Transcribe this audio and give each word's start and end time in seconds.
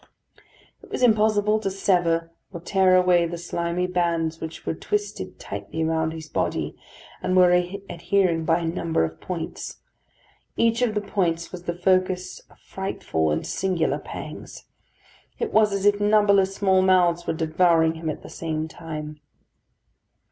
It 0.81 0.89
was 0.89 1.03
impossible 1.03 1.59
to 1.59 1.69
sever 1.69 2.31
or 2.51 2.59
tear 2.59 2.95
away 2.97 3.27
the 3.27 3.37
slimy 3.37 3.85
bands 3.85 4.41
which 4.41 4.65
were 4.65 4.73
twisted 4.73 5.37
tightly 5.39 5.83
round 5.83 6.11
his 6.13 6.27
body, 6.27 6.75
and 7.21 7.37
were 7.37 7.51
adhering 7.51 8.43
by 8.43 8.61
a 8.61 8.65
number 8.65 9.03
of 9.05 9.21
points. 9.21 9.77
Each 10.57 10.81
of 10.81 10.95
the 10.95 11.01
points 11.01 11.51
was 11.51 11.65
the 11.65 11.75
focus 11.77 12.39
of 12.49 12.57
frightful 12.57 13.29
and 13.29 13.45
singular 13.45 13.99
pangs. 13.99 14.65
It 15.37 15.53
was 15.53 15.71
as 15.71 15.85
if 15.85 15.99
numberless 15.99 16.55
small 16.55 16.81
mouths 16.81 17.27
were 17.27 17.33
devouring 17.33 17.93
him 17.93 18.09
at 18.09 18.23
the 18.23 18.29
same 18.31 18.67
time. 18.67 19.19